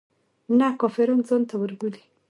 [0.57, 2.01] نه کافران ځانته وربولي.